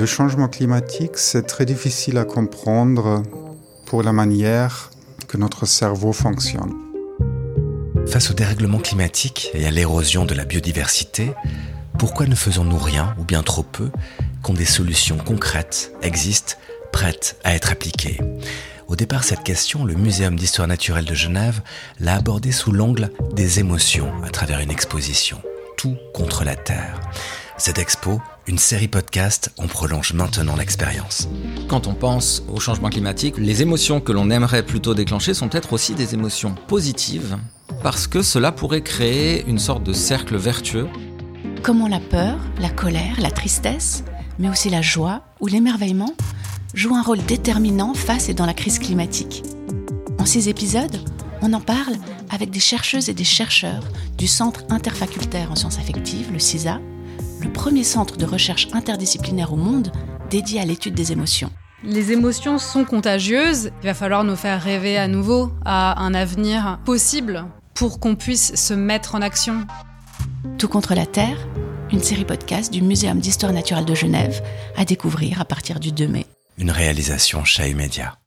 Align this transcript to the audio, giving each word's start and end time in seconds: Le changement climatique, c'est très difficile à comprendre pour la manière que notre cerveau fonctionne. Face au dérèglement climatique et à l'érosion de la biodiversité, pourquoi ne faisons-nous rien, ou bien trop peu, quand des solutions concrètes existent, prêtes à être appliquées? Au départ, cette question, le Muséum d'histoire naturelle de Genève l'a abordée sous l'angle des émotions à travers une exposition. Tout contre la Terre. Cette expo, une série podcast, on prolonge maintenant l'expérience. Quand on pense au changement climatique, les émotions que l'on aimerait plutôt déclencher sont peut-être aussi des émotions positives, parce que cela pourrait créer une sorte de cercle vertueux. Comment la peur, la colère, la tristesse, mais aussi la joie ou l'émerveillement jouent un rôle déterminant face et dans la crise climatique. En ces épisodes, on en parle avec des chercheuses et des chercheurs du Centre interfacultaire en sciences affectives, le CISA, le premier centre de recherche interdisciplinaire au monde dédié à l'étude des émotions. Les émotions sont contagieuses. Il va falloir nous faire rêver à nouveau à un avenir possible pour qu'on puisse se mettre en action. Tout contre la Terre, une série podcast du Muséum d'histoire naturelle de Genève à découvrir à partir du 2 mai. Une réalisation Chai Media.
Le 0.00 0.06
changement 0.06 0.48
climatique, 0.48 1.18
c'est 1.18 1.46
très 1.46 1.66
difficile 1.66 2.16
à 2.16 2.24
comprendre 2.24 3.22
pour 3.84 4.02
la 4.02 4.14
manière 4.14 4.88
que 5.28 5.36
notre 5.36 5.66
cerveau 5.66 6.14
fonctionne. 6.14 6.72
Face 8.06 8.30
au 8.30 8.32
dérèglement 8.32 8.78
climatique 8.78 9.50
et 9.52 9.66
à 9.66 9.70
l'érosion 9.70 10.24
de 10.24 10.32
la 10.32 10.46
biodiversité, 10.46 11.32
pourquoi 11.98 12.24
ne 12.24 12.34
faisons-nous 12.34 12.78
rien, 12.78 13.14
ou 13.18 13.24
bien 13.24 13.42
trop 13.42 13.62
peu, 13.62 13.90
quand 14.40 14.54
des 14.54 14.64
solutions 14.64 15.18
concrètes 15.18 15.92
existent, 16.00 16.54
prêtes 16.92 17.36
à 17.44 17.54
être 17.54 17.70
appliquées? 17.70 18.20
Au 18.88 18.96
départ, 18.96 19.22
cette 19.22 19.44
question, 19.44 19.84
le 19.84 19.92
Muséum 19.92 20.34
d'histoire 20.34 20.66
naturelle 20.66 21.04
de 21.04 21.14
Genève 21.14 21.60
l'a 21.98 22.14
abordée 22.14 22.52
sous 22.52 22.72
l'angle 22.72 23.10
des 23.34 23.58
émotions 23.58 24.10
à 24.24 24.30
travers 24.30 24.60
une 24.60 24.70
exposition. 24.70 25.42
Tout 25.76 25.98
contre 26.14 26.42
la 26.42 26.56
Terre. 26.56 26.98
Cette 27.58 27.78
expo, 27.78 28.22
une 28.50 28.58
série 28.58 28.88
podcast, 28.88 29.52
on 29.58 29.68
prolonge 29.68 30.12
maintenant 30.12 30.56
l'expérience. 30.56 31.28
Quand 31.68 31.86
on 31.86 31.94
pense 31.94 32.42
au 32.48 32.58
changement 32.58 32.90
climatique, 32.90 33.36
les 33.38 33.62
émotions 33.62 34.00
que 34.00 34.10
l'on 34.10 34.28
aimerait 34.28 34.64
plutôt 34.64 34.92
déclencher 34.92 35.34
sont 35.34 35.48
peut-être 35.48 35.72
aussi 35.72 35.94
des 35.94 36.14
émotions 36.14 36.56
positives, 36.66 37.38
parce 37.84 38.08
que 38.08 38.22
cela 38.22 38.50
pourrait 38.50 38.82
créer 38.82 39.46
une 39.46 39.60
sorte 39.60 39.84
de 39.84 39.92
cercle 39.92 40.36
vertueux. 40.36 40.88
Comment 41.62 41.86
la 41.86 42.00
peur, 42.00 42.40
la 42.60 42.70
colère, 42.70 43.20
la 43.20 43.30
tristesse, 43.30 44.02
mais 44.40 44.48
aussi 44.48 44.68
la 44.68 44.82
joie 44.82 45.22
ou 45.38 45.46
l'émerveillement 45.46 46.16
jouent 46.74 46.96
un 46.96 47.02
rôle 47.02 47.24
déterminant 47.24 47.94
face 47.94 48.28
et 48.30 48.34
dans 48.34 48.46
la 48.46 48.54
crise 48.54 48.80
climatique. 48.80 49.44
En 50.18 50.26
ces 50.26 50.48
épisodes, 50.48 51.00
on 51.40 51.52
en 51.52 51.60
parle 51.60 51.94
avec 52.30 52.50
des 52.50 52.58
chercheuses 52.58 53.08
et 53.08 53.14
des 53.14 53.22
chercheurs 53.22 53.84
du 54.18 54.26
Centre 54.26 54.64
interfacultaire 54.70 55.52
en 55.52 55.54
sciences 55.54 55.78
affectives, 55.78 56.32
le 56.32 56.40
CISA, 56.40 56.80
le 57.40 57.50
premier 57.50 57.84
centre 57.84 58.16
de 58.16 58.24
recherche 58.24 58.68
interdisciplinaire 58.72 59.52
au 59.52 59.56
monde 59.56 59.92
dédié 60.30 60.60
à 60.60 60.64
l'étude 60.64 60.94
des 60.94 61.12
émotions. 61.12 61.50
Les 61.82 62.12
émotions 62.12 62.58
sont 62.58 62.84
contagieuses. 62.84 63.70
Il 63.82 63.86
va 63.86 63.94
falloir 63.94 64.24
nous 64.24 64.36
faire 64.36 64.62
rêver 64.62 64.98
à 64.98 65.08
nouveau 65.08 65.50
à 65.64 66.02
un 66.02 66.12
avenir 66.12 66.78
possible 66.84 67.46
pour 67.74 68.00
qu'on 68.00 68.16
puisse 68.16 68.54
se 68.54 68.74
mettre 68.74 69.14
en 69.14 69.22
action. 69.22 69.66
Tout 70.58 70.68
contre 70.68 70.94
la 70.94 71.06
Terre, 71.06 71.48
une 71.90 72.02
série 72.02 72.26
podcast 72.26 72.70
du 72.72 72.82
Muséum 72.82 73.18
d'histoire 73.18 73.52
naturelle 73.52 73.86
de 73.86 73.94
Genève 73.94 74.42
à 74.76 74.84
découvrir 74.84 75.40
à 75.40 75.46
partir 75.46 75.80
du 75.80 75.90
2 75.90 76.06
mai. 76.06 76.26
Une 76.58 76.70
réalisation 76.70 77.44
Chai 77.44 77.72
Media. 77.72 78.14